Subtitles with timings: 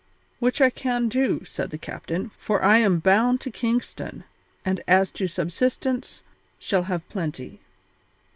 [0.39, 4.23] "Which I can do," said the captain, "for I am bound to Kingston;
[4.65, 6.23] and as to subsistence,
[6.57, 7.59] shall have plenty."